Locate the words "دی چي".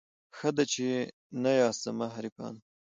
0.55-0.87